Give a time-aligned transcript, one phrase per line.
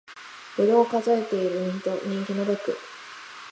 [0.57, 1.71] ぶどう数えてる
[2.07, 2.75] 人気の毒